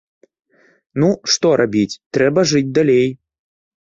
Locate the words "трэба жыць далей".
2.17-3.07